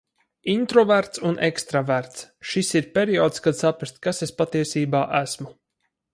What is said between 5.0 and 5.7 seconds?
esmu.